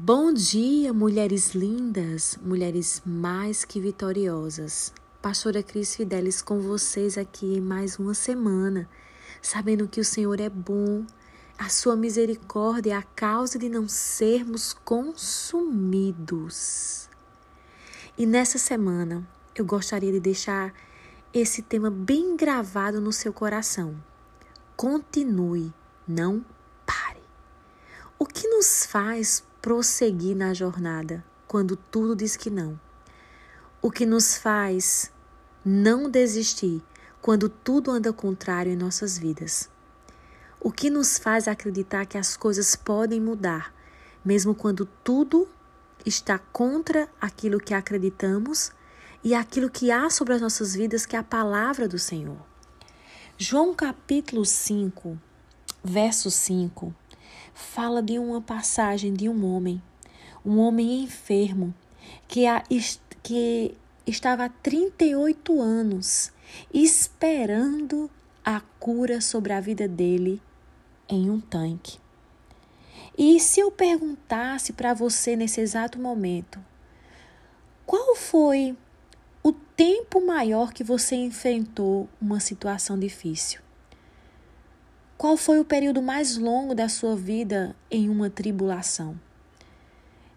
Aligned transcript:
Bom 0.00 0.32
dia, 0.32 0.92
mulheres 0.92 1.56
lindas, 1.56 2.38
mulheres 2.40 3.02
mais 3.04 3.64
que 3.64 3.80
vitoriosas. 3.80 4.92
Pastora 5.20 5.60
Cris 5.60 5.96
Fidelis 5.96 6.40
com 6.40 6.60
vocês 6.60 7.18
aqui 7.18 7.56
em 7.56 7.60
mais 7.60 7.98
uma 7.98 8.14
semana, 8.14 8.88
sabendo 9.42 9.88
que 9.88 10.00
o 10.00 10.04
Senhor 10.04 10.38
é 10.38 10.48
bom, 10.48 11.04
a 11.58 11.68
sua 11.68 11.96
misericórdia 11.96 12.92
é 12.92 12.94
a 12.94 13.02
causa 13.02 13.58
de 13.58 13.68
não 13.68 13.88
sermos 13.88 14.72
consumidos. 14.72 15.90
E 18.16 18.24
nessa 18.24 18.56
semana, 18.56 19.28
eu 19.52 19.64
gostaria 19.64 20.12
de 20.12 20.20
deixar 20.20 20.72
esse 21.34 21.60
tema 21.60 21.90
bem 21.90 22.36
gravado 22.36 23.00
no 23.00 23.10
seu 23.10 23.32
coração. 23.32 24.00
Continue, 24.76 25.74
não 26.06 26.46
pare. 26.86 27.24
O 28.16 28.24
que 28.24 28.46
nos 28.46 28.86
faz 28.86 29.42
prosseguir 29.68 30.34
na 30.34 30.54
jornada 30.54 31.22
quando 31.46 31.76
tudo 31.76 32.16
diz 32.16 32.36
que 32.36 32.48
não. 32.48 32.80
O 33.82 33.90
que 33.90 34.06
nos 34.06 34.34
faz 34.34 35.12
não 35.62 36.10
desistir 36.10 36.82
quando 37.20 37.50
tudo 37.50 37.90
anda 37.90 38.10
contrário 38.10 38.72
em 38.72 38.76
nossas 38.76 39.18
vidas. 39.18 39.68
O 40.58 40.72
que 40.72 40.88
nos 40.88 41.18
faz 41.18 41.46
acreditar 41.46 42.06
que 42.06 42.16
as 42.16 42.34
coisas 42.34 42.74
podem 42.76 43.20
mudar, 43.20 43.74
mesmo 44.24 44.54
quando 44.54 44.86
tudo 45.04 45.46
está 46.02 46.38
contra 46.38 47.06
aquilo 47.20 47.60
que 47.60 47.74
acreditamos 47.74 48.72
e 49.22 49.34
aquilo 49.34 49.68
que 49.68 49.90
há 49.90 50.08
sobre 50.08 50.32
as 50.32 50.40
nossas 50.40 50.74
vidas, 50.74 51.04
que 51.04 51.14
é 51.14 51.18
a 51.18 51.22
palavra 51.22 51.86
do 51.86 51.98
Senhor. 51.98 52.38
João 53.36 53.74
capítulo 53.74 54.46
5, 54.46 55.18
verso 55.84 56.30
5 56.30 56.94
fala 57.58 58.00
de 58.00 58.18
uma 58.18 58.40
passagem 58.40 59.12
de 59.12 59.28
um 59.28 59.44
homem, 59.44 59.82
um 60.46 60.58
homem 60.58 61.02
enfermo, 61.02 61.74
que, 62.28 62.46
a, 62.46 62.62
que 63.22 63.74
estava 64.06 64.44
há 64.44 64.48
38 64.48 65.60
anos 65.60 66.32
esperando 66.72 68.08
a 68.44 68.60
cura 68.78 69.20
sobre 69.20 69.52
a 69.52 69.60
vida 69.60 69.88
dele 69.88 70.40
em 71.08 71.28
um 71.28 71.40
tanque. 71.40 71.98
E 73.16 73.40
se 73.40 73.58
eu 73.58 73.72
perguntasse 73.72 74.72
para 74.72 74.94
você 74.94 75.34
nesse 75.34 75.60
exato 75.60 75.98
momento, 75.98 76.64
qual 77.84 78.14
foi 78.14 78.76
o 79.42 79.52
tempo 79.52 80.24
maior 80.24 80.72
que 80.72 80.84
você 80.84 81.16
enfrentou 81.16 82.08
uma 82.20 82.38
situação 82.38 82.96
difícil? 82.96 83.60
Qual 85.18 85.36
foi 85.36 85.58
o 85.58 85.64
período 85.64 86.00
mais 86.00 86.36
longo 86.36 86.76
da 86.76 86.88
sua 86.88 87.16
vida 87.16 87.74
em 87.90 88.08
uma 88.08 88.30
tribulação? 88.30 89.18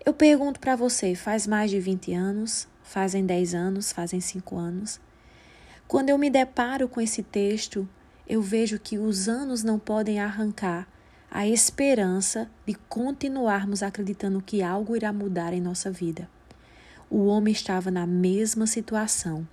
Eu 0.04 0.12
pergunto 0.12 0.60
para 0.60 0.76
você, 0.76 1.14
faz 1.14 1.46
mais 1.46 1.70
de 1.70 1.80
20 1.80 2.12
anos? 2.16 2.68
Fazem 2.82 3.23
10 3.23 3.54
anos? 3.54 3.92
Fazem 3.92 4.20
5 4.20 4.58
anos? 4.58 5.00
Quando 5.88 6.10
eu 6.10 6.18
me 6.18 6.32
deparo 6.32 6.90
com 6.90 7.00
esse 7.00 7.22
texto, 7.22 7.88
eu 8.28 8.42
vejo 8.42 8.80
que 8.80 8.98
os 8.98 9.30
anos 9.30 9.64
não 9.64 9.78
podem 9.78 10.20
arrancar 10.20 10.88
a 11.30 11.48
esperança 11.48 12.50
de 12.66 12.73
continuarmos 12.73 13.84
acreditando 13.84 14.42
que 14.42 14.64
algo 14.64 14.95
irá 14.95 15.14
mudar 15.14 15.54
em 15.54 15.62
nossa 15.62 15.92
vida. 15.92 16.28
O 17.08 17.28
homem 17.28 17.54
estava 17.54 17.92
na 17.92 18.08
mesma 18.08 18.66
situação 18.66 19.48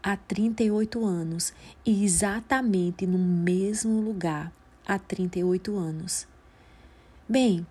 há 0.00 0.16
38 0.16 1.04
anos 1.04 1.52
e 1.84 2.04
exatamente 2.04 3.08
no 3.08 3.18
mesmo 3.18 4.00
lugar 4.00 4.52
há 4.88 4.98
38 4.98 5.76
anos. 5.76 6.26
Bem, 7.28 7.66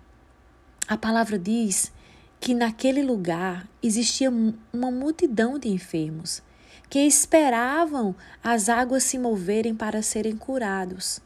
a 0.86 0.96
palavra 0.96 1.36
diz 1.38 1.92
que 2.38 2.54
naquele 2.54 3.02
lugar 3.02 3.68
existia 3.82 4.30
uma 4.72 4.90
multidão 4.92 5.58
de 5.58 5.68
enfermos 5.68 6.40
que 6.88 7.00
esperavam 7.00 8.14
as 8.42 8.68
águas 8.68 9.02
se 9.02 9.18
moverem 9.18 9.74
para 9.74 10.00
serem 10.00 10.36
curados. 10.36 11.20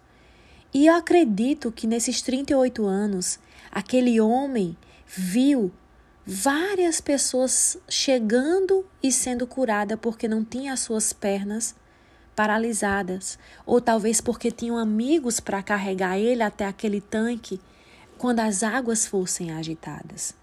E 0.75 0.87
eu 0.87 0.95
acredito 0.95 1.71
que 1.71 1.87
nesses 1.87 2.23
38 2.23 2.85
anos, 2.85 3.39
aquele 3.71 4.21
homem 4.21 4.77
viu 5.07 5.71
várias 6.27 7.01
pessoas 7.01 7.77
chegando 7.89 8.85
e 9.03 9.13
sendo 9.13 9.47
curada 9.47 9.97
porque 9.97 10.27
não 10.27 10.43
tinha 10.45 10.73
as 10.73 10.81
suas 10.81 11.13
pernas 11.13 11.75
paralisadas, 12.35 13.39
ou 13.67 13.81
talvez 13.81 14.21
porque 14.21 14.51
tinham 14.51 14.79
amigos 14.79 15.41
para 15.41 15.63
carregar 15.63 16.19
ele 16.19 16.43
até 16.43 16.67
aquele 16.67 17.01
tanque 17.01 17.61
quando 18.19 18.41
as 18.41 18.63
águas 18.63 19.07
fossem 19.07 19.51
agitadas. 19.53 20.35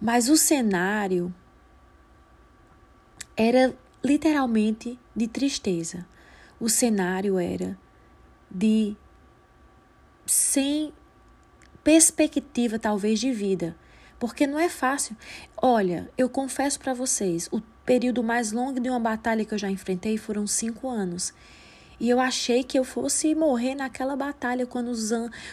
Mas 0.00 0.28
o 0.28 0.36
cenário 0.36 1.32
era 3.36 3.74
literalmente 4.02 4.98
de 5.14 5.26
tristeza. 5.28 6.06
O 6.58 6.68
cenário 6.68 7.38
era 7.38 7.78
de 8.50 8.96
sem 10.26 10.92
perspectiva 11.82 12.78
talvez 12.78 13.18
de 13.18 13.32
vida, 13.32 13.76
porque 14.20 14.46
não 14.46 14.60
é 14.60 14.68
fácil. 14.68 15.16
Olha, 15.56 16.08
eu 16.16 16.28
confesso 16.28 16.78
para 16.78 16.94
vocês, 16.94 17.48
o 17.50 17.60
período 17.84 18.22
mais 18.22 18.52
longo 18.52 18.78
de 18.78 18.88
uma 18.88 19.00
batalha 19.00 19.44
que 19.44 19.52
eu 19.54 19.58
já 19.58 19.70
enfrentei 19.70 20.16
foram 20.18 20.46
cinco 20.46 20.88
anos. 20.88 21.32
E 21.98 22.08
eu 22.08 22.20
achei 22.20 22.62
que 22.62 22.78
eu 22.78 22.84
fosse 22.84 23.34
morrer 23.34 23.74
naquela 23.74 24.14
batalha 24.14 24.66
quando, 24.66 24.92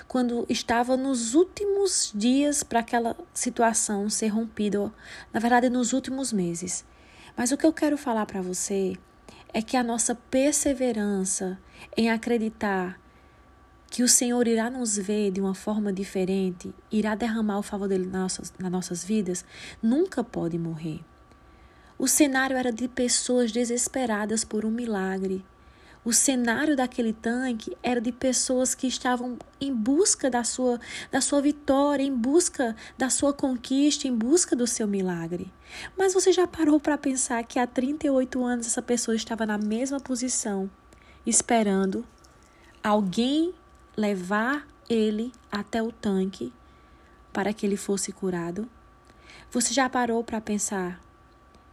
quando 0.08 0.46
estava 0.48 0.96
nos 0.96 1.34
últimos 1.34 2.12
dias 2.14 2.62
para 2.62 2.80
aquela 2.80 3.16
situação 3.34 4.10
ser 4.10 4.28
rompida, 4.28 4.94
na 5.34 5.40
verdade, 5.40 5.70
nos 5.70 5.94
últimos 5.94 6.32
meses. 6.32 6.86
Mas 7.36 7.52
o 7.52 7.58
que 7.58 7.66
eu 7.66 7.74
quero 7.74 7.98
falar 7.98 8.26
para 8.26 8.42
você 8.42 8.98
é 9.54 9.62
que 9.62 9.78
a 9.78 9.84
nossa 9.84 10.14
perseverança 10.14 11.58
em 11.96 12.10
acreditar 12.10 13.00
que 13.90 14.04
o 14.04 14.08
Senhor 14.08 14.48
irá 14.48 14.70
nos 14.70 14.98
ver 14.98 15.32
de 15.32 15.42
uma 15.42 15.56
forma 15.56 15.92
diferente, 15.92 16.74
irá 16.92 17.16
derramar 17.16 17.60
o 17.60 17.64
favor 17.64 17.88
dele 17.88 18.06
nas 18.06 18.22
nossas, 18.22 18.54
nas 18.60 18.72
nossas 18.72 19.04
vidas, 19.04 19.46
nunca 19.82 20.24
pode 20.24 20.58
morrer. 20.58 21.00
O 21.98 22.08
cenário 22.08 22.56
era 22.56 22.72
de 22.72 22.88
pessoas 22.88 23.52
desesperadas 23.52 24.44
por 24.44 24.66
um 24.66 24.70
milagre. 24.70 25.44
O 26.06 26.14
cenário 26.14 26.76
daquele 26.76 27.12
tanque 27.12 27.76
era 27.82 28.00
de 28.00 28.12
pessoas 28.12 28.76
que 28.76 28.88
estavam 28.88 29.38
em 29.60 29.74
busca 29.74 30.30
da 30.30 30.44
sua, 30.44 30.80
da 31.12 31.20
sua 31.20 31.42
vitória, 31.42 32.04
em 32.04 32.16
busca 32.16 32.76
da 32.98 33.10
sua 33.10 33.34
conquista, 33.34 34.08
em 34.08 34.16
busca 34.16 34.56
do 34.56 34.68
seu 34.68 34.88
milagre. 34.88 35.52
Mas 35.98 36.14
você 36.14 36.32
já 36.32 36.48
parou 36.48 36.80
para 36.80 36.98
pensar 36.98 37.44
que 37.44 37.60
há 37.60 37.68
38 37.68 38.42
anos 38.42 38.68
essa 38.68 38.82
pessoa 38.82 39.16
estava 39.16 39.46
na 39.46 39.58
mesma 39.58 40.00
posição, 40.00 40.70
esperando 41.26 42.06
alguém 42.82 43.54
levar 43.98 44.68
ele 44.88 45.32
até 45.52 45.82
o 45.82 45.92
tanque 45.92 46.54
para 47.34 47.52
que 47.52 47.66
ele 47.66 47.76
fosse 47.76 48.12
curado? 48.12 48.70
Você 49.52 49.74
já 49.74 49.90
parou 49.90 50.24
para 50.24 50.40
pensar 50.40 51.04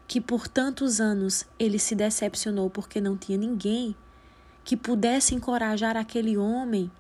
que 0.09 0.21
por 0.21 0.49
tantos 0.49 1.01
anos 1.01 1.45
ele 1.59 1.79
se 1.79 1.95
decepcionou 1.95 2.71
porque 2.71 3.01
não 3.01 3.17
tinha 3.17 3.37
ninguém 3.37 3.95
que 4.65 4.77
pudesse 4.77 5.35
encorajar 5.35 5.97
aquele 5.97 6.37
homem 6.37 6.91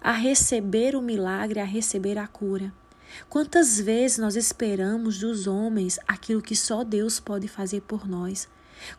a 0.00 0.12
receber 0.12 0.96
o 0.96 1.02
milagre, 1.02 1.60
a 1.60 1.64
receber 1.64 2.18
a 2.18 2.26
cura. 2.26 2.72
Quantas 3.28 3.78
vezes 3.78 4.18
nós 4.18 4.36
esperamos 4.36 5.18
dos 5.18 5.46
homens 5.46 5.98
aquilo 6.08 6.42
que 6.42 6.56
só 6.56 6.82
Deus 6.82 7.20
pode 7.20 7.48
fazer 7.48 7.82
por 7.82 8.08
nós? 8.08 8.48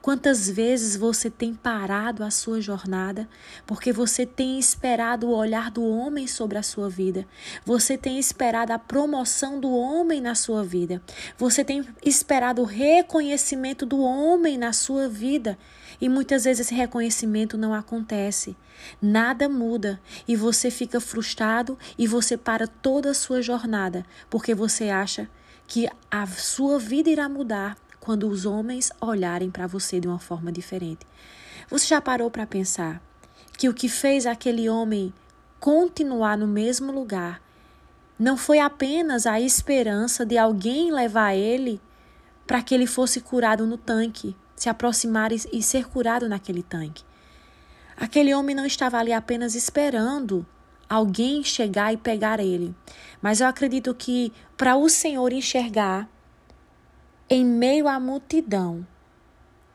Quantas 0.02 0.50
vezes 0.50 0.96
você 0.96 1.30
tem 1.30 1.54
parado 1.54 2.24
a 2.24 2.32
sua 2.32 2.62
jornada 2.62 3.28
porque 3.66 3.92
você 3.92 4.26
tem 4.26 4.60
esperado 4.60 5.28
o 5.28 5.36
olhar 5.36 5.72
do 5.72 5.84
homem 5.84 6.28
sobre 6.28 6.58
a 6.58 6.64
sua 6.64 6.90
vida? 6.90 7.26
Você 7.66 7.98
tem 7.98 8.20
esperado 8.20 8.74
a 8.74 8.80
promoção 8.80 9.60
do 9.60 9.72
homem 9.72 10.22
na 10.22 10.36
sua 10.36 10.64
vida? 10.64 11.02
Você 11.38 11.64
tem 11.64 11.86
esperado 12.04 12.62
o 12.62 12.66
reconhecimento 12.66 13.86
do 13.86 14.00
homem 14.00 14.58
na 14.58 14.74
sua 14.74 15.08
vida? 15.08 15.58
E 16.00 16.10
muitas 16.10 16.44
vezes 16.44 16.68
esse 16.68 16.76
reconhecimento 16.76 17.58
não 17.58 17.74
acontece. 17.74 18.56
Nada 19.02 19.48
muda 19.48 20.00
e 20.28 20.36
você 20.36 20.70
fica 20.70 21.00
frustrado 21.00 21.78
e 21.98 22.08
você 22.08 22.36
para 22.36 22.68
toda 22.68 23.12
a 23.12 23.14
sua 23.14 23.42
jornada 23.42 24.06
porque 24.30 24.54
você 24.54 24.90
acha 24.90 25.30
que 25.68 25.90
a 26.12 26.28
sua 26.28 26.78
vida 26.78 27.10
irá 27.10 27.28
mudar 27.28 27.78
quando 28.06 28.30
os 28.30 28.46
homens 28.46 28.92
olharem 29.02 29.50
para 29.50 29.66
você 29.66 30.00
de 30.00 30.08
uma 30.08 30.20
forma 30.20 30.52
diferente. 30.52 31.08
Você 31.68 31.88
já 31.88 32.00
parou 32.00 32.30
para 32.30 32.46
pensar 32.46 33.02
que 33.58 33.68
o 33.68 33.74
que 33.74 33.90
fez 33.90 34.28
aquele 34.28 34.70
homem 34.70 35.12
continuar 35.60 36.38
no 36.38 36.46
mesmo 36.46 36.92
lugar 36.92 37.42
não 38.20 38.38
foi 38.38 38.60
apenas 38.60 39.26
a 39.26 39.42
esperança 39.42 40.24
de 40.24 40.38
alguém 40.38 40.92
levar 40.92 41.34
ele 41.34 41.82
para 42.46 42.62
que 42.62 42.76
ele 42.76 42.86
fosse 42.86 43.20
curado 43.22 43.66
no 43.66 43.76
tanque, 43.76 44.36
se 44.56 44.70
aproximar 44.70 45.32
e 45.32 45.64
ser 45.64 45.88
curado 45.88 46.30
naquele 46.30 46.62
tanque. 46.62 47.04
Aquele 47.98 48.36
homem 48.36 48.56
não 48.56 48.68
estava 48.68 49.00
ali 49.00 49.14
apenas 49.14 49.56
esperando 49.56 50.46
alguém 50.88 51.44
chegar 51.44 51.92
e 51.92 51.98
pegar 51.98 52.40
ele. 52.40 52.76
Mas 53.20 53.42
eu 53.42 53.48
acredito 53.48 53.96
que 53.96 54.32
para 54.56 54.76
o 54.76 54.88
Senhor 54.88 55.34
enxergar 55.34 56.08
em 57.30 57.44
meio 57.44 57.88
à 57.88 58.00
multidão 58.00 58.86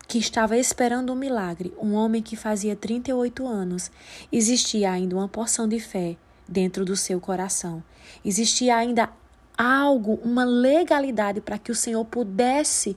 que 0.06 0.18
estava 0.18 0.56
esperando 0.56 1.12
um 1.12 1.16
milagre, 1.16 1.72
um 1.78 1.94
homem 1.94 2.22
que 2.22 2.36
fazia 2.36 2.74
38 2.74 3.46
anos, 3.46 3.90
existia 4.32 4.90
ainda 4.90 5.14
uma 5.14 5.28
porção 5.28 5.68
de 5.68 5.78
fé 5.78 6.16
dentro 6.48 6.84
do 6.84 6.96
seu 6.96 7.20
coração. 7.20 7.82
Existia 8.24 8.76
ainda 8.76 9.08
algo, 9.56 10.14
uma 10.24 10.44
legalidade 10.44 11.40
para 11.40 11.58
que 11.58 11.70
o 11.70 11.76
Senhor 11.76 12.04
pudesse 12.04 12.96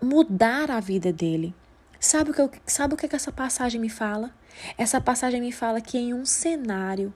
mudar 0.00 0.70
a 0.70 0.80
vida 0.80 1.12
dele. 1.12 1.54
Sabe 2.00 2.30
o 2.30 2.34
que, 2.34 2.40
eu, 2.40 2.50
sabe 2.66 2.94
o 2.94 2.96
que, 2.96 3.08
que 3.08 3.16
essa 3.16 3.32
passagem 3.32 3.80
me 3.80 3.88
fala? 3.90 4.30
Essa 4.78 5.00
passagem 5.00 5.40
me 5.40 5.52
fala 5.52 5.80
que 5.80 5.98
em 5.98 6.14
um 6.14 6.24
cenário 6.24 7.12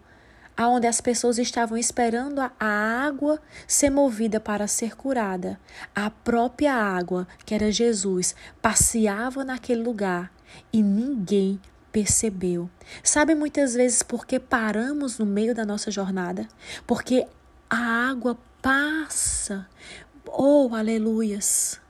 onde 0.69 0.87
as 0.87 1.01
pessoas 1.01 1.39
estavam 1.39 1.79
esperando 1.79 2.41
a 2.41 2.55
água 2.61 3.41
ser 3.67 3.91
movida 3.91 4.41
para 4.41 4.67
ser 4.67 4.97
curada, 4.97 5.59
a 5.95 6.11
própria 6.11 6.75
água, 6.75 7.27
que 7.45 7.55
era 7.55 7.71
Jesus, 7.71 8.35
passeava 8.61 9.45
naquele 9.45 9.83
lugar 9.83 10.33
e 10.73 10.83
ninguém 10.83 11.61
percebeu. 11.93 12.71
Sabe 13.03 13.35
muitas 13.35 13.75
vezes 13.75 14.03
por 14.03 14.27
que 14.27 14.39
paramos 14.39 15.19
no 15.19 15.27
meio 15.27 15.55
da 15.55 15.65
nossa 15.65 15.91
jornada? 15.91 16.49
Porque 16.87 17.27
a 17.69 18.11
água 18.11 18.39
passa. 18.63 19.67
Oh, 20.27 20.71
aleluias! 20.75 21.81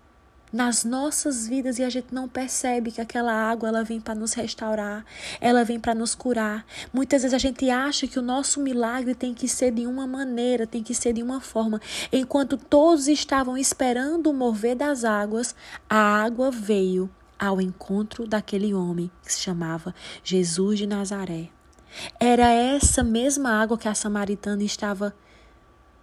Nas 0.52 0.84
nossas 0.84 1.46
vidas 1.46 1.78
e 1.78 1.82
a 1.82 1.90
gente 1.90 2.12
não 2.12 2.28
percebe 2.28 2.90
que 2.90 3.00
aquela 3.00 3.32
água 3.32 3.68
ela 3.68 3.84
vem 3.84 4.00
para 4.00 4.14
nos 4.14 4.32
restaurar, 4.32 5.04
ela 5.40 5.64
vem 5.64 5.78
para 5.78 5.94
nos 5.94 6.14
curar. 6.14 6.64
Muitas 6.92 7.22
vezes 7.22 7.34
a 7.34 7.38
gente 7.38 7.70
acha 7.70 8.06
que 8.06 8.18
o 8.18 8.22
nosso 8.22 8.60
milagre 8.60 9.14
tem 9.14 9.32
que 9.32 9.48
ser 9.48 9.70
de 9.72 9.86
uma 9.86 10.06
maneira, 10.06 10.66
tem 10.66 10.82
que 10.82 10.94
ser 10.94 11.12
de 11.12 11.22
uma 11.22 11.40
forma. 11.40 11.80
Enquanto 12.12 12.56
todos 12.56 13.08
estavam 13.08 13.56
esperando 13.56 14.28
o 14.28 14.34
mover 14.34 14.76
das 14.76 15.04
águas, 15.04 15.54
a 15.88 15.96
água 15.96 16.50
veio 16.50 17.10
ao 17.38 17.60
encontro 17.60 18.26
daquele 18.26 18.74
homem 18.74 19.10
que 19.24 19.32
se 19.32 19.40
chamava 19.40 19.94
Jesus 20.22 20.78
de 20.78 20.86
Nazaré. 20.86 21.48
Era 22.18 22.50
essa 22.50 23.02
mesma 23.02 23.60
água 23.60 23.78
que 23.78 23.88
a 23.88 23.94
samaritana 23.94 24.62
estava 24.62 25.14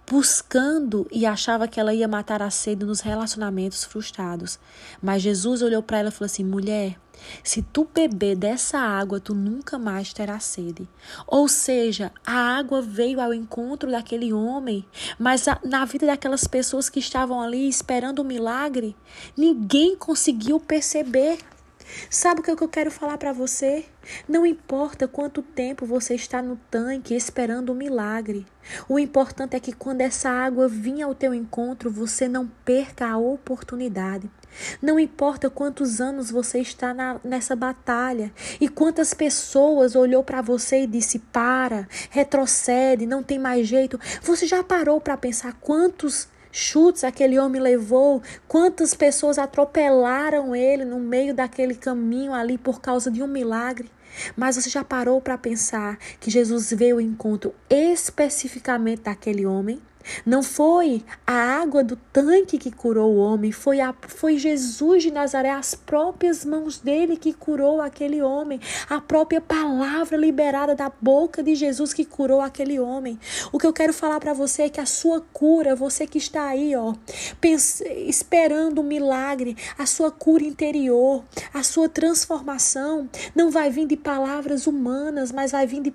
buscando 0.08 1.06
e 1.12 1.26
achava 1.26 1.68
que 1.68 1.78
ela 1.78 1.92
ia 1.92 2.08
matar 2.08 2.42
a 2.42 2.50
sede 2.50 2.84
nos 2.84 3.00
relacionamentos 3.00 3.84
frustrados. 3.84 4.58
Mas 5.02 5.22
Jesus 5.22 5.62
olhou 5.62 5.82
para 5.82 5.98
ela 5.98 6.08
e 6.08 6.12
falou 6.12 6.26
assim: 6.26 6.44
mulher, 6.44 6.98
se 7.42 7.62
tu 7.62 7.86
beber 7.92 8.36
dessa 8.36 8.78
água, 8.78 9.20
tu 9.20 9.34
nunca 9.34 9.78
mais 9.78 10.12
terás 10.12 10.44
sede. 10.44 10.88
Ou 11.26 11.48
seja, 11.48 12.12
a 12.26 12.56
água 12.56 12.80
veio 12.80 13.20
ao 13.20 13.34
encontro 13.34 13.90
daquele 13.90 14.32
homem, 14.32 14.84
mas 15.18 15.46
na 15.64 15.84
vida 15.84 16.06
daquelas 16.06 16.46
pessoas 16.46 16.88
que 16.88 17.00
estavam 17.00 17.40
ali 17.40 17.68
esperando 17.68 18.20
o 18.20 18.24
milagre, 18.24 18.96
ninguém 19.36 19.96
conseguiu 19.96 20.58
perceber. 20.58 21.38
Sabe 22.10 22.40
o 22.40 22.42
que 22.42 22.50
eu 22.50 22.68
quero 22.68 22.90
falar 22.90 23.18
para 23.18 23.32
você? 23.32 23.84
Não 24.28 24.44
importa 24.46 25.08
quanto 25.08 25.42
tempo 25.42 25.86
você 25.86 26.14
está 26.14 26.42
no 26.42 26.56
tanque 26.70 27.14
esperando 27.14 27.72
um 27.72 27.74
milagre. 27.74 28.46
O 28.88 28.98
importante 28.98 29.56
é 29.56 29.60
que 29.60 29.72
quando 29.72 30.00
essa 30.00 30.28
água 30.28 30.68
vinha 30.68 31.06
ao 31.06 31.14
teu 31.14 31.32
encontro, 31.32 31.90
você 31.90 32.28
não 32.28 32.46
perca 32.64 33.08
a 33.08 33.16
oportunidade. 33.16 34.30
Não 34.82 34.98
importa 34.98 35.50
quantos 35.50 36.00
anos 36.00 36.30
você 36.30 36.60
está 36.60 36.92
na, 36.92 37.20
nessa 37.22 37.54
batalha 37.54 38.32
e 38.60 38.68
quantas 38.68 39.14
pessoas 39.14 39.94
olhou 39.94 40.24
para 40.24 40.42
você 40.42 40.82
e 40.82 40.86
disse: 40.86 41.18
"Para, 41.18 41.86
retrocede, 42.10 43.06
não 43.06 43.22
tem 43.22 43.38
mais 43.38 43.66
jeito". 43.66 44.00
Você 44.22 44.46
já 44.46 44.62
parou 44.62 45.00
para 45.00 45.16
pensar 45.16 45.52
quantos 45.60 46.28
chutes 46.58 47.04
aquele 47.04 47.38
homem 47.38 47.62
levou, 47.62 48.20
quantas 48.48 48.92
pessoas 48.92 49.38
atropelaram 49.38 50.56
ele 50.56 50.84
no 50.84 50.98
meio 50.98 51.32
daquele 51.32 51.74
caminho 51.74 52.34
ali 52.34 52.58
por 52.58 52.80
causa 52.80 53.10
de 53.10 53.22
um 53.22 53.28
milagre. 53.28 53.88
Mas 54.36 54.56
você 54.56 54.68
já 54.68 54.82
parou 54.82 55.20
para 55.20 55.38
pensar 55.38 55.96
que 56.18 56.30
Jesus 56.30 56.72
veio 56.72 56.96
ao 56.96 57.00
encontro 57.00 57.54
especificamente 57.70 59.02
daquele 59.02 59.46
homem? 59.46 59.80
Não 60.24 60.42
foi 60.42 61.04
a 61.26 61.32
água 61.32 61.82
do 61.82 61.96
tanque 62.12 62.58
que 62.58 62.70
curou 62.70 63.14
o 63.14 63.18
homem, 63.18 63.52
foi, 63.52 63.80
a, 63.80 63.94
foi 64.06 64.38
Jesus 64.38 65.02
de 65.02 65.10
Nazaré, 65.10 65.50
as 65.50 65.74
próprias 65.74 66.44
mãos 66.44 66.78
dele 66.78 67.16
que 67.16 67.32
curou 67.32 67.80
aquele 67.80 68.22
homem, 68.22 68.60
a 68.88 69.00
própria 69.00 69.40
palavra 69.40 70.16
liberada 70.16 70.74
da 70.74 70.90
boca 71.00 71.42
de 71.42 71.54
Jesus 71.54 71.92
que 71.92 72.04
curou 72.04 72.40
aquele 72.40 72.78
homem. 72.78 73.18
O 73.52 73.58
que 73.58 73.66
eu 73.66 73.72
quero 73.72 73.92
falar 73.92 74.20
para 74.20 74.32
você 74.32 74.62
é 74.62 74.68
que 74.68 74.80
a 74.80 74.86
sua 74.86 75.20
cura, 75.32 75.74
você 75.74 76.06
que 76.06 76.18
está 76.18 76.48
aí, 76.48 76.74
ó, 76.74 76.94
pense, 77.40 77.84
esperando 78.06 78.80
um 78.80 78.84
milagre, 78.84 79.56
a 79.78 79.86
sua 79.86 80.10
cura 80.10 80.44
interior, 80.44 81.24
a 81.52 81.62
sua 81.62 81.88
transformação, 81.88 83.08
não 83.34 83.50
vai 83.50 83.70
vir 83.70 83.86
de 83.86 83.96
palavras 83.96 84.66
humanas, 84.66 85.32
mas 85.32 85.52
vai 85.52 85.66
vir, 85.66 85.80
de, 85.80 85.92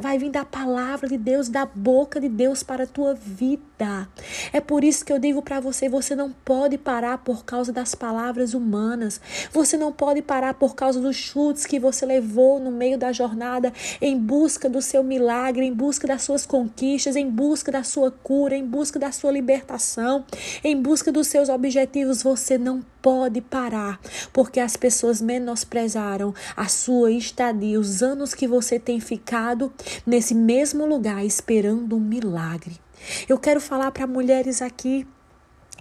vai 0.00 0.18
vir 0.18 0.30
da 0.30 0.44
palavra 0.44 1.08
de 1.08 1.16
Deus, 1.16 1.48
da 1.48 1.66
boca 1.66 2.20
de 2.20 2.28
Deus 2.28 2.62
para 2.62 2.84
a 2.84 2.86
tua 2.86 3.14
vida 3.14 3.41
vida. 3.42 4.08
É 4.52 4.60
por 4.60 4.84
isso 4.84 5.04
que 5.04 5.12
eu 5.12 5.18
digo 5.18 5.42
para 5.42 5.58
você: 5.58 5.88
você 5.88 6.14
não 6.14 6.30
pode 6.30 6.78
parar 6.78 7.18
por 7.18 7.44
causa 7.44 7.72
das 7.72 7.92
palavras 7.92 8.54
humanas. 8.54 9.20
Você 9.52 9.76
não 9.76 9.92
pode 9.92 10.22
parar 10.22 10.54
por 10.54 10.76
causa 10.76 11.00
dos 11.00 11.16
chutes 11.16 11.66
que 11.66 11.80
você 11.80 12.06
levou 12.06 12.60
no 12.60 12.70
meio 12.70 12.96
da 12.96 13.10
jornada 13.10 13.72
em 14.00 14.16
busca 14.16 14.68
do 14.68 14.80
seu 14.80 15.02
milagre, 15.02 15.64
em 15.64 15.74
busca 15.74 16.06
das 16.06 16.22
suas 16.22 16.46
conquistas, 16.46 17.16
em 17.16 17.28
busca 17.28 17.72
da 17.72 17.82
sua 17.82 18.12
cura, 18.12 18.54
em 18.54 18.64
busca 18.64 18.98
da 18.98 19.10
sua 19.10 19.32
libertação, 19.32 20.24
em 20.62 20.80
busca 20.80 21.10
dos 21.10 21.26
seus 21.26 21.48
objetivos. 21.48 22.22
Você 22.22 22.56
não 22.56 22.84
pode 23.02 23.40
parar, 23.40 24.00
porque 24.32 24.60
as 24.60 24.76
pessoas 24.76 25.20
menosprezaram 25.20 26.32
a 26.56 26.68
sua 26.68 27.10
estadia, 27.10 27.80
os 27.80 28.00
anos 28.02 28.32
que 28.32 28.46
você 28.46 28.78
tem 28.78 29.00
ficado 29.00 29.72
nesse 30.06 30.34
mesmo 30.34 30.86
lugar 30.86 31.24
esperando 31.24 31.96
um 31.96 32.00
milagre. 32.00 32.78
Eu 33.28 33.38
quero 33.38 33.60
falar 33.60 33.90
para 33.90 34.06
mulheres 34.06 34.62
aqui 34.62 35.06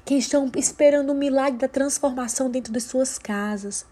que 0.03 0.15
estão 0.15 0.51
esperando 0.55 1.11
o 1.11 1.15
milagre 1.15 1.59
da 1.59 1.67
transformação 1.67 2.49
dentro 2.49 2.73
de 2.73 2.81
suas 2.81 3.17
casas 3.17 3.85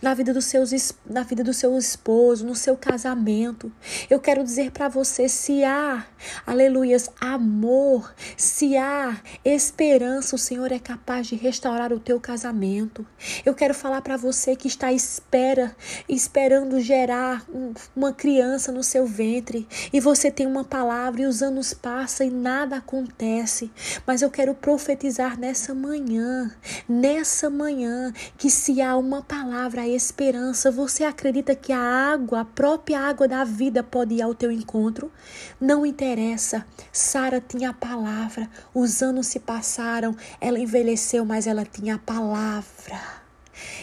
na 0.00 0.14
vida, 0.14 0.32
dos 0.32 0.44
seus, 0.44 0.94
na 1.04 1.22
vida 1.22 1.42
do 1.42 1.52
seu 1.52 1.76
esposo, 1.76 2.46
no 2.46 2.54
seu 2.54 2.76
casamento. 2.76 3.72
Eu 4.08 4.20
quero 4.20 4.42
dizer 4.42 4.70
para 4.70 4.88
você: 4.88 5.28
se 5.28 5.64
há, 5.64 6.06
aleluias, 6.46 7.10
amor, 7.20 8.14
se 8.36 8.76
há 8.76 9.16
esperança, 9.44 10.36
o 10.36 10.38
Senhor 10.38 10.70
é 10.72 10.78
capaz 10.78 11.26
de 11.26 11.36
restaurar 11.36 11.92
o 11.92 12.00
teu 12.00 12.20
casamento. 12.20 13.06
Eu 13.44 13.54
quero 13.54 13.74
falar 13.74 14.02
para 14.02 14.16
você 14.16 14.56
que 14.56 14.68
está 14.68 14.88
à 14.88 14.92
espera, 14.92 15.74
esperando 16.08 16.80
gerar 16.80 17.44
um, 17.48 17.72
uma 17.94 18.12
criança 18.12 18.70
no 18.72 18.82
seu 18.82 19.06
ventre, 19.06 19.66
e 19.92 20.00
você 20.00 20.30
tem 20.30 20.46
uma 20.46 20.64
palavra 20.64 21.22
e 21.22 21.26
os 21.26 21.42
anos 21.42 21.74
passam 21.74 22.26
e 22.26 22.30
nada 22.30 22.76
acontece. 22.76 23.70
Mas 24.06 24.22
eu 24.22 24.30
quero 24.30 24.54
profetizar 24.54 25.38
nessa 25.38 25.74
manhã, 25.74 26.54
nessa 26.88 27.50
manhã, 27.50 28.12
que 28.36 28.50
se 28.50 28.80
há 28.80 28.96
uma 28.96 29.22
palavra, 29.22 29.63
palavra, 29.64 29.82
a 29.82 29.88
esperança. 29.88 30.70
Você 30.70 31.04
acredita 31.04 31.54
que 31.54 31.72
a 31.72 31.78
água, 31.78 32.40
a 32.40 32.44
própria 32.44 33.00
água 33.00 33.26
da 33.26 33.44
vida 33.44 33.82
pode 33.82 34.14
ir 34.14 34.20
ao 34.20 34.34
teu 34.34 34.52
encontro? 34.52 35.10
Não 35.58 35.86
interessa. 35.86 36.66
Sara 36.92 37.40
tinha 37.40 37.70
a 37.70 37.72
palavra. 37.72 38.50
Os 38.74 39.02
anos 39.02 39.26
se 39.28 39.40
passaram, 39.40 40.14
ela 40.38 40.58
envelheceu, 40.58 41.24
mas 41.24 41.46
ela 41.46 41.64
tinha 41.64 41.94
a 41.94 41.98
palavra. 41.98 43.00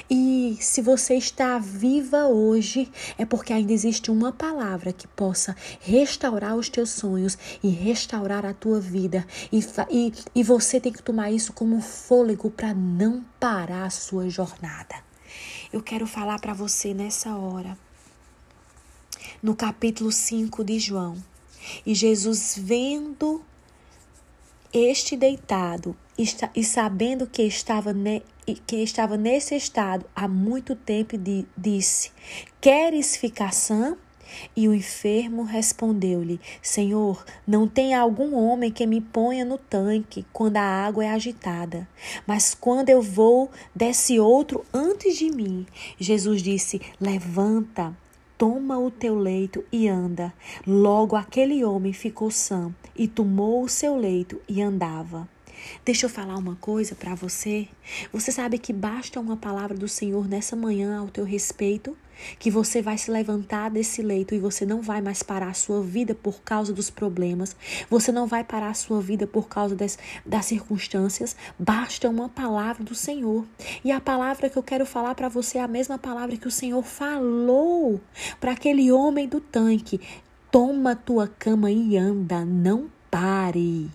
E 0.08 0.56
se 0.62 0.84
você 0.84 1.16
está 1.16 1.58
viva 1.58 2.28
hoje, 2.28 2.88
é 3.18 3.26
porque 3.26 3.52
ainda 3.52 3.74
existe 3.74 4.12
uma 4.12 4.32
palavra 4.32 4.94
que 4.94 5.08
possa 5.08 5.56
restaurar 5.80 6.56
os 6.56 6.70
teus 6.70 6.92
sonhos 6.92 7.36
e 7.64 7.70
restaurar 7.70 8.46
a 8.46 8.54
tua 8.54 8.80
vida. 8.80 9.26
E, 9.52 9.66
e, 9.90 10.14
e 10.36 10.44
você 10.44 10.80
tem 10.80 10.94
que 10.94 11.02
tomar 11.02 11.32
isso 11.32 11.52
como 11.54 11.82
fôlego 11.82 12.52
para 12.52 12.72
não 12.72 13.26
parar 13.40 13.86
a 13.86 13.90
sua 13.90 14.30
jornada. 14.30 15.11
Eu 15.72 15.82
quero 15.82 16.06
falar 16.06 16.38
para 16.40 16.54
você 16.54 16.94
nessa 16.94 17.34
hora, 17.38 17.78
no 19.42 19.56
capítulo 19.56 20.12
5 20.12 20.66
de 20.66 20.78
João. 20.78 21.16
E 21.86 21.96
Jesus 21.96 22.56
vendo 22.60 23.42
este 24.74 25.16
deitado 25.16 25.96
e 26.54 26.64
sabendo 26.64 27.26
que 27.26 27.44
estava, 27.44 27.94
ne, 27.94 28.22
que 28.68 28.78
estava 28.84 29.16
nesse 29.16 29.56
estado 29.56 30.06
há 30.14 30.28
muito 30.28 30.76
tempo, 30.76 31.16
disse: 31.58 32.12
Queres 32.60 33.16
ficar 33.16 33.54
sã? 33.54 33.98
E 34.56 34.68
o 34.68 34.74
enfermo 34.74 35.44
respondeu-lhe: 35.44 36.40
Senhor, 36.62 37.24
não 37.46 37.68
tem 37.68 37.94
algum 37.94 38.36
homem 38.36 38.72
que 38.72 38.86
me 38.86 39.02
ponha 39.02 39.46
no 39.46 39.58
tanque 39.58 40.26
quando 40.32 40.58
a 40.58 40.62
água 40.62 41.06
é 41.06 41.10
agitada. 41.10 41.88
Mas 42.26 42.54
quando 42.54 42.90
eu 42.90 43.02
vou, 43.02 43.50
desce 43.76 44.20
outro 44.20 44.66
antes 44.74 45.18
de 45.18 45.30
mim. 45.30 45.66
Jesus 46.00 46.42
disse: 46.42 46.82
Levanta, 47.00 47.96
Toma 48.42 48.80
o 48.80 48.90
teu 48.90 49.20
leito 49.20 49.64
e 49.72 49.88
anda. 49.88 50.34
Logo 50.66 51.16
aquele 51.16 51.64
homem 51.64 51.94
ficou 51.94 52.32
sã 52.32 52.74
e 52.96 53.08
tomou 53.08 53.62
o 53.62 53.70
seu 53.70 53.96
leito 53.96 54.42
e 54.50 54.64
andava. 54.64 55.30
Deixa 55.86 56.08
eu 56.08 56.10
falar 56.10 56.36
uma 56.38 56.56
coisa 56.56 56.96
para 56.96 57.14
você. 57.14 57.68
Você 58.12 58.32
sabe 58.32 58.58
que 58.58 58.74
basta 58.74 59.20
uma 59.20 59.38
palavra 59.38 59.78
do 59.78 59.88
Senhor 59.88 60.28
nessa 60.28 60.56
manhã 60.56 60.98
ao 60.98 61.08
teu 61.08 61.24
respeito, 61.24 61.96
que 62.40 62.52
você 62.52 62.82
vai 62.82 62.98
se 62.98 63.12
levantar 63.12 63.70
desse 63.70 64.02
leito 64.02 64.34
e 64.34 64.40
você 64.40 64.66
não 64.66 64.82
vai 64.82 65.02
mais 65.02 65.24
parar 65.24 65.50
a 65.50 65.54
sua 65.54 65.82
vida 65.82 66.14
por 66.14 66.42
causa 66.42 66.74
dos 66.74 66.90
problemas, 66.90 67.56
você 67.90 68.12
não 68.12 68.28
vai 68.28 68.44
parar 68.44 68.70
a 68.70 68.74
sua 68.74 69.02
vida 69.02 69.26
por 69.28 69.48
causa 69.48 69.76
das, 69.76 69.98
das 70.26 70.46
circunstâncias. 70.46 71.36
Basta 71.58 72.10
uma 72.10 72.30
palavra 72.30 72.84
do 72.84 72.96
Senhor. 72.96 73.46
E 73.84 73.92
a 73.92 74.00
palavra 74.00 74.50
que 74.50 74.58
eu 74.58 74.64
quero 74.64 74.86
falar 74.86 75.16
para 75.16 75.30
você 75.30 75.58
é 75.58 75.62
a 75.62 75.68
mesma 75.68 75.98
palavra 75.98 76.38
que 76.38 76.48
o 76.48 76.52
Senhor 76.52 76.84
falou 76.84 78.00
para 78.40 78.52
aquele 78.52 78.92
homem 78.92 79.28
do 79.28 79.40
tanque. 79.40 80.00
Toma 80.52 80.96
tua 80.96 81.28
cama 81.28 81.72
e 81.72 81.98
anda, 81.98 82.44
não 82.44 82.90
pare, 83.12 83.92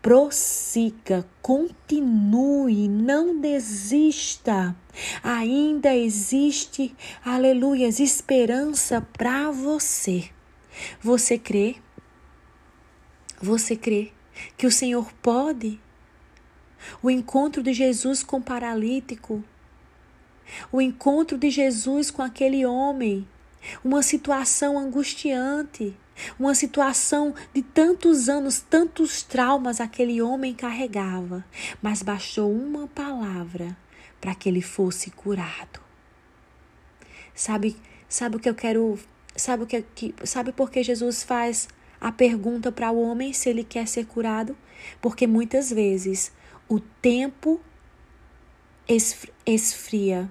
prossiga, 0.00 1.26
continue, 1.42 2.88
não 2.88 3.40
desista. 3.40 4.74
Ainda 5.22 5.94
existe, 5.94 6.94
aleluias, 7.24 7.98
esperança 7.98 9.00
para 9.12 9.50
você. 9.50 10.30
Você 11.02 11.36
crê? 11.36 11.76
Você 13.42 13.74
crê 13.74 14.12
que 14.56 14.66
o 14.66 14.70
Senhor 14.70 15.12
pode? 15.14 15.80
O 17.02 17.10
encontro 17.10 17.62
de 17.62 17.72
Jesus 17.72 18.22
com 18.22 18.38
o 18.38 18.42
paralítico, 18.42 19.44
o 20.72 20.80
encontro 20.80 21.36
de 21.36 21.50
Jesus 21.50 22.10
com 22.10 22.22
aquele 22.22 22.64
homem, 22.64 23.26
uma 23.84 24.02
situação 24.02 24.78
angustiante, 24.78 25.94
uma 26.38 26.54
situação 26.54 27.34
de 27.52 27.62
tantos 27.62 28.28
anos, 28.28 28.60
tantos 28.60 29.22
traumas 29.22 29.80
aquele 29.80 30.20
homem 30.20 30.54
carregava, 30.54 31.44
mas 31.82 32.02
bastou 32.02 32.52
uma 32.52 32.86
palavra 32.88 33.76
para 34.20 34.34
que 34.34 34.48
ele 34.48 34.62
fosse 34.62 35.10
curado. 35.10 35.80
Sabe, 37.34 37.76
sabe 38.08 38.36
o 38.36 38.40
que 38.40 38.48
eu 38.48 38.54
quero, 38.54 38.98
sabe 39.34 39.62
o 39.62 39.66
que, 39.66 39.82
que 39.94 40.14
sabe 40.24 40.52
por 40.52 40.70
que 40.70 40.82
Jesus 40.82 41.22
faz 41.22 41.68
a 42.00 42.10
pergunta 42.12 42.70
para 42.72 42.90
o 42.90 43.00
homem 43.00 43.32
se 43.32 43.48
ele 43.48 43.64
quer 43.64 43.86
ser 43.86 44.06
curado? 44.06 44.56
Porque 45.00 45.26
muitas 45.26 45.70
vezes 45.70 46.32
o 46.68 46.80
tempo 46.80 47.60
esfria 49.46 50.30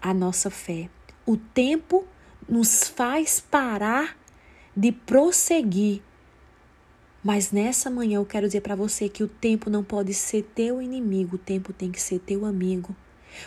a 0.00 0.12
nossa 0.12 0.50
fé. 0.50 0.88
O 1.26 1.36
tempo 1.36 2.06
nos 2.48 2.88
faz 2.88 3.40
parar 3.40 4.16
de 4.76 4.92
prosseguir. 4.92 6.02
Mas 7.22 7.50
nessa 7.50 7.90
manhã 7.90 8.16
eu 8.16 8.26
quero 8.26 8.46
dizer 8.46 8.60
para 8.60 8.74
você 8.74 9.08
que 9.08 9.22
o 9.22 9.28
tempo 9.28 9.70
não 9.70 9.82
pode 9.82 10.12
ser 10.12 10.42
teu 10.54 10.82
inimigo, 10.82 11.36
o 11.36 11.38
tempo 11.38 11.72
tem 11.72 11.90
que 11.90 12.00
ser 12.00 12.18
teu 12.18 12.44
amigo. 12.44 12.94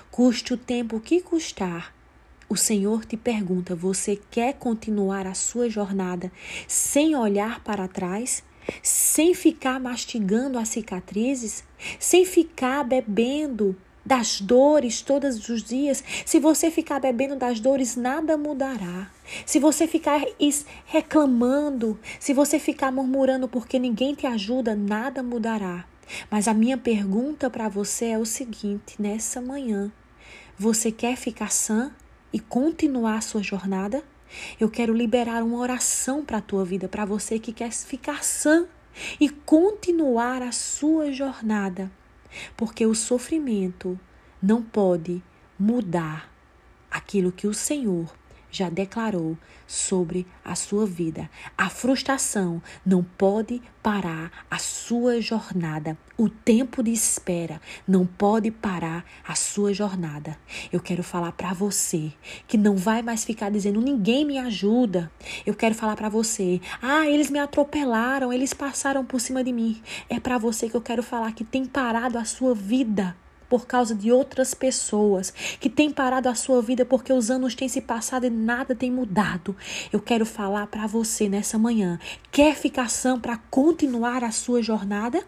Custe 0.10 0.54
o 0.54 0.58
tempo 0.58 1.00
que 1.00 1.22
custar. 1.22 1.94
O 2.50 2.56
Senhor 2.56 3.06
te 3.06 3.16
pergunta: 3.16 3.76
você 3.76 4.20
quer 4.32 4.54
continuar 4.54 5.28
a 5.28 5.34
sua 5.34 5.70
jornada 5.70 6.32
sem 6.68 7.16
olhar 7.16 7.64
para 7.64 7.88
trás? 7.88 8.44
Sem 8.82 9.34
ficar 9.34 9.80
mastigando 9.80 10.58
as 10.58 10.70
cicatrizes? 10.70 11.64
Sem 12.00 12.26
ficar 12.26 12.84
bebendo 12.84 13.76
das 14.08 14.40
dores 14.40 15.02
todos 15.02 15.50
os 15.50 15.62
dias, 15.62 16.02
se 16.26 16.40
você 16.40 16.72
ficar 16.72 16.98
bebendo 16.98 17.36
das 17.36 17.60
dores, 17.60 17.98
nada 17.98 18.38
mudará. 18.38 19.12
Se 19.46 19.60
você 19.60 19.86
ficar 19.86 20.24
reclamando, 20.86 22.00
se 22.18 22.34
você 22.34 22.58
ficar 22.58 22.90
murmurando 22.90 23.50
porque 23.50 23.78
ninguém 23.78 24.16
te 24.16 24.26
ajuda, 24.26 24.74
nada 24.78 25.22
mudará. 25.22 25.86
Mas 26.32 26.48
a 26.48 26.54
minha 26.54 26.78
pergunta 26.78 27.50
para 27.50 27.68
você 27.68 28.06
é 28.06 28.18
o 28.18 28.26
seguinte: 28.26 28.96
nessa 28.98 29.42
manhã, 29.42 29.92
você 30.58 30.90
quer 30.90 31.18
ficar 31.18 31.52
sã 31.52 31.92
e 32.32 32.40
continuar 32.40 33.18
a 33.18 33.22
sua 33.22 33.44
jornada? 33.44 34.02
Eu 34.58 34.70
quero 34.70 34.94
liberar 34.94 35.44
uma 35.44 35.58
oração 35.58 36.24
para 36.24 36.38
a 36.38 36.42
tua 36.42 36.64
vida, 36.64 36.88
para 36.88 37.04
você 37.04 37.40
que 37.40 37.52
quer 37.52 37.74
ficar 37.74 38.24
sã 38.24 38.66
e 39.20 39.28
continuar 39.30 40.42
a 40.42 40.54
sua 40.54 41.12
jornada 41.12 41.92
porque 42.56 42.86
o 42.86 42.96
sofrimento 42.96 44.00
não 44.42 44.62
pode 44.62 45.22
mudar 45.58 46.32
aquilo 46.90 47.32
que 47.32 47.48
o 47.48 47.54
Senhor 47.54 48.14
já 48.58 48.70
declarou 48.70 49.38
sobre 49.68 50.26
a 50.44 50.56
sua 50.56 50.86
vida. 50.86 51.30
A 51.58 51.70
frustração 51.70 52.62
não 52.86 53.04
pode 53.04 53.62
parar 53.84 54.32
a 54.50 54.58
sua 54.58 55.22
jornada. 55.22 55.98
O 56.18 56.28
tempo 56.30 56.82
de 56.82 56.92
espera 56.92 57.62
não 57.88 58.06
pode 58.06 58.50
parar 58.50 59.06
a 59.28 59.36
sua 59.36 59.74
jornada. 59.74 60.38
Eu 60.72 60.80
quero 60.80 61.04
falar 61.04 61.32
para 61.34 61.54
você 61.54 62.12
que 62.48 62.58
não 62.58 62.76
vai 62.76 63.02
mais 63.02 63.24
ficar 63.24 63.52
dizendo 63.52 63.80
ninguém 63.80 64.26
me 64.26 64.40
ajuda. 64.40 65.12
Eu 65.46 65.54
quero 65.54 65.76
falar 65.76 65.96
para 65.96 66.10
você, 66.10 66.60
ah, 66.82 67.08
eles 67.08 67.30
me 67.30 67.40
atropelaram, 67.40 68.34
eles 68.34 68.54
passaram 68.54 69.06
por 69.06 69.22
cima 69.22 69.44
de 69.44 69.54
mim. 69.54 69.82
É 70.10 70.20
para 70.20 70.38
você 70.38 70.68
que 70.70 70.76
eu 70.76 70.82
quero 70.82 71.04
falar 71.04 71.34
que 71.34 71.44
tem 71.44 71.66
parado 71.66 72.18
a 72.18 72.26
sua 72.26 72.56
vida 72.56 73.16
por 73.50 73.66
causa 73.66 73.96
de 73.96 74.12
outras 74.12 74.54
pessoas, 74.54 75.32
que 75.60 75.70
tem 75.70 75.92
parado 75.92 76.30
a 76.30 76.36
sua 76.36 76.62
vida 76.62 76.86
porque 76.86 77.12
os 77.12 77.30
anos 77.30 77.56
têm 77.56 77.68
se 77.68 77.82
passado 77.82 78.26
e 78.26 78.30
nada 78.30 78.76
tem 78.76 78.92
mudado. 78.92 79.56
Eu 79.92 80.00
quero 80.00 80.26
falar 80.26 80.68
para 80.68 80.88
você 80.88 81.30
nessa 81.30 81.58
manhã. 81.58 82.00
Quer 82.32 82.56
ficar 82.56 82.90
sã 82.90 83.20
para 83.20 83.38
continuar 83.50 84.24
a 84.24 84.32
sua 84.32 84.62
jornada? 84.62 85.24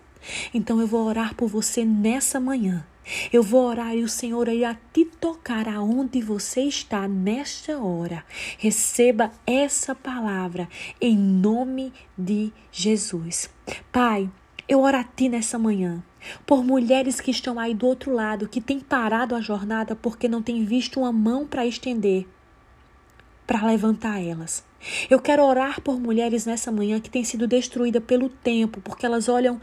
Então 0.54 0.80
eu 0.80 0.88
vou 0.88 1.06
orar 1.06 1.34
por 1.36 1.48
você 1.48 1.86
nessa 1.86 2.40
manhã. 2.40 2.86
Eu 3.34 3.42
vou 3.42 3.66
orar 3.66 3.96
e 3.96 4.04
o 4.04 4.10
Senhor 4.10 4.48
irá 4.48 4.78
te 4.94 5.04
tocar 5.04 5.68
aonde 5.68 6.22
você 6.22 6.62
está 6.62 7.08
nesta 7.08 7.78
hora. 7.78 8.24
Receba 8.58 9.32
essa 9.48 9.96
palavra 9.96 10.70
em 11.02 11.18
nome 11.18 11.92
de 12.18 12.52
Jesus. 12.72 13.50
Pai, 13.92 14.30
eu 14.68 14.82
oro 14.82 14.98
a 14.98 15.04
ti 15.04 15.28
nessa 15.28 15.58
manhã 15.58 16.04
por 16.46 16.64
mulheres 16.64 17.20
que 17.22 17.32
estão 17.32 17.60
aí 17.60 17.74
do 17.74 17.86
outro 17.86 18.14
lado, 18.14 18.48
que 18.48 18.62
têm 18.62 18.80
parado 18.80 19.36
a 19.36 19.42
jornada 19.42 19.96
porque 19.96 20.28
não 20.28 20.42
têm 20.42 20.64
visto 20.66 21.00
uma 21.00 21.12
mão 21.12 21.46
para 21.46 21.66
estender, 21.66 22.26
para 23.46 23.66
levantar 23.66 24.22
elas. 24.22 24.64
Eu 25.10 25.20
quero 25.20 25.44
orar 25.44 25.82
por 25.82 26.00
mulheres 26.00 26.46
nessa 26.46 26.72
manhã 26.72 27.00
que 27.00 27.10
têm 27.10 27.24
sido 27.24 27.48
destruídas 27.48 28.04
pelo 28.04 28.30
tempo, 28.30 28.80
porque 28.82 29.06
elas 29.06 29.28
olham 29.28 29.60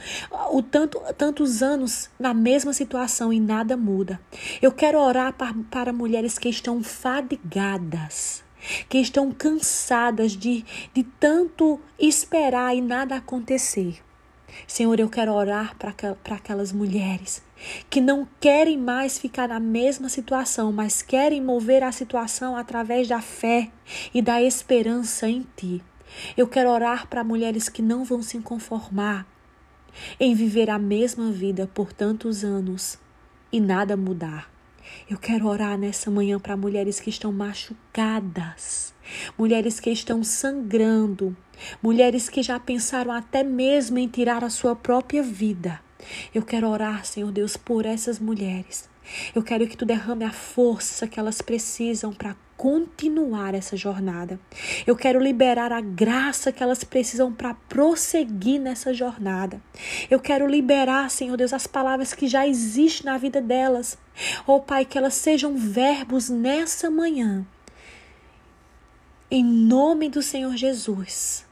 o 0.50 0.62
tanto, 0.62 1.00
tantos 1.16 1.62
anos 1.62 2.10
na 2.18 2.34
mesma 2.34 2.72
situação 2.72 3.32
e 3.32 3.40
nada 3.40 3.76
muda. 3.76 4.20
Eu 4.60 4.72
quero 4.72 4.98
orar 4.98 5.32
para, 5.32 5.54
para 5.70 5.92
mulheres 5.92 6.38
que 6.38 6.48
estão 6.48 6.82
fadigadas, 6.82 8.44
que 8.88 8.98
estão 8.98 9.32
cansadas 9.32 10.32
de, 10.32 10.64
de 10.92 11.02
tanto 11.18 11.80
esperar 11.98 12.76
e 12.76 12.82
nada 12.82 13.16
acontecer. 13.16 14.05
Senhor, 14.66 14.98
eu 14.98 15.08
quero 15.08 15.32
orar 15.32 15.76
para 15.76 15.94
aquelas 16.36 16.72
mulheres 16.72 17.42
que 17.88 18.00
não 18.00 18.28
querem 18.40 18.76
mais 18.76 19.18
ficar 19.18 19.48
na 19.48 19.58
mesma 19.58 20.08
situação, 20.08 20.72
mas 20.72 21.02
querem 21.02 21.42
mover 21.42 21.82
a 21.82 21.92
situação 21.92 22.56
através 22.56 23.08
da 23.08 23.20
fé 23.20 23.70
e 24.12 24.20
da 24.20 24.42
esperança 24.42 25.28
em 25.28 25.46
Ti. 25.56 25.82
Eu 26.36 26.46
quero 26.46 26.70
orar 26.70 27.06
para 27.08 27.24
mulheres 27.24 27.68
que 27.68 27.82
não 27.82 28.04
vão 28.04 28.22
se 28.22 28.38
conformar 28.40 29.26
em 30.20 30.34
viver 30.34 30.70
a 30.70 30.78
mesma 30.78 31.30
vida 31.30 31.68
por 31.72 31.92
tantos 31.92 32.44
anos 32.44 32.98
e 33.50 33.60
nada 33.60 33.96
mudar. 33.96 34.50
Eu 35.08 35.18
quero 35.18 35.46
orar 35.46 35.76
nessa 35.76 36.10
manhã 36.10 36.38
para 36.38 36.56
mulheres 36.56 37.00
que 37.00 37.10
estão 37.10 37.32
machucadas, 37.32 38.94
mulheres 39.36 39.80
que 39.80 39.90
estão 39.90 40.22
sangrando, 40.22 41.36
mulheres 41.82 42.28
que 42.28 42.42
já 42.42 42.58
pensaram 42.58 43.12
até 43.12 43.42
mesmo 43.42 43.98
em 43.98 44.08
tirar 44.08 44.44
a 44.44 44.50
sua 44.50 44.74
própria 44.74 45.22
vida. 45.22 45.80
Eu 46.34 46.42
quero 46.42 46.68
orar, 46.68 47.04
Senhor 47.04 47.32
Deus, 47.32 47.56
por 47.56 47.86
essas 47.86 48.18
mulheres. 48.18 48.88
Eu 49.34 49.42
quero 49.42 49.66
que 49.66 49.76
tu 49.76 49.84
derrame 49.84 50.24
a 50.24 50.32
força 50.32 51.06
que 51.06 51.18
elas 51.18 51.40
precisam 51.40 52.12
para 52.12 52.36
continuar 52.56 53.54
essa 53.54 53.76
jornada. 53.76 54.40
Eu 54.86 54.96
quero 54.96 55.20
liberar 55.20 55.72
a 55.72 55.80
graça 55.80 56.50
que 56.50 56.62
elas 56.62 56.82
precisam 56.82 57.32
para 57.32 57.54
prosseguir 57.54 58.60
nessa 58.60 58.92
jornada. 58.94 59.60
Eu 60.10 60.18
quero 60.18 60.46
liberar, 60.46 61.10
Senhor 61.10 61.36
Deus, 61.36 61.52
as 61.52 61.66
palavras 61.66 62.14
que 62.14 62.26
já 62.26 62.46
existem 62.46 63.06
na 63.06 63.18
vida 63.18 63.40
delas. 63.40 63.98
Oh 64.46 64.60
Pai, 64.60 64.84
que 64.84 64.96
elas 64.96 65.14
sejam 65.14 65.56
verbos 65.56 66.28
nessa 66.28 66.90
manhã. 66.90 67.46
Em 69.30 69.44
nome 69.44 70.08
do 70.08 70.22
Senhor 70.22 70.56
Jesus. 70.56 71.45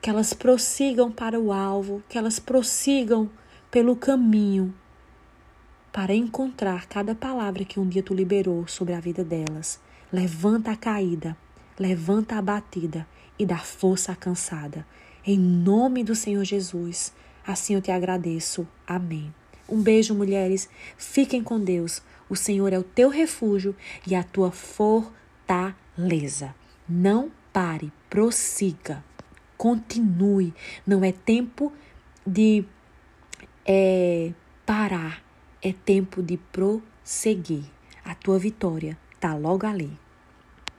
Que 0.00 0.10
elas 0.10 0.32
prossigam 0.32 1.10
para 1.10 1.38
o 1.38 1.52
alvo, 1.52 2.02
que 2.08 2.16
elas 2.16 2.38
prossigam 2.38 3.28
pelo 3.70 3.96
caminho 3.96 4.74
para 5.92 6.14
encontrar 6.14 6.86
cada 6.86 7.14
palavra 7.14 7.64
que 7.64 7.80
um 7.80 7.88
dia 7.88 8.02
tu 8.02 8.14
liberou 8.14 8.66
sobre 8.68 8.94
a 8.94 9.00
vida 9.00 9.24
delas. 9.24 9.80
Levanta 10.12 10.70
a 10.70 10.76
caída, 10.76 11.36
levanta 11.78 12.36
a 12.36 12.42
batida 12.42 13.06
e 13.38 13.44
dá 13.44 13.58
força 13.58 14.12
à 14.12 14.16
cansada. 14.16 14.86
Em 15.26 15.38
nome 15.38 16.04
do 16.04 16.14
Senhor 16.14 16.44
Jesus, 16.44 17.12
assim 17.46 17.74
eu 17.74 17.82
te 17.82 17.90
agradeço. 17.90 18.66
Amém. 18.86 19.34
Um 19.68 19.82
beijo, 19.82 20.14
mulheres. 20.14 20.68
Fiquem 20.96 21.42
com 21.42 21.60
Deus. 21.60 22.00
O 22.30 22.36
Senhor 22.36 22.72
é 22.72 22.78
o 22.78 22.82
teu 22.82 23.10
refúgio 23.10 23.76
e 24.06 24.14
a 24.14 24.22
tua 24.22 24.50
fortaleza. 24.50 26.54
Não 26.88 27.30
pare, 27.52 27.92
prossiga, 28.08 29.04
continue. 29.58 30.54
Não 30.86 31.04
é 31.04 31.12
tempo 31.12 31.70
de 32.26 32.64
é, 33.66 34.32
parar, 34.64 35.22
é 35.60 35.72
tempo 35.72 36.22
de 36.22 36.38
prosseguir. 36.38 37.64
A 38.04 38.14
tua 38.14 38.38
vitória 38.38 38.96
está 39.14 39.34
logo 39.34 39.66
ali. 39.66 39.90